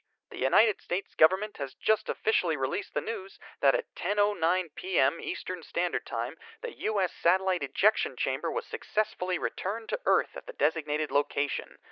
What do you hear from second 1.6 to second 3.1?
just officially released the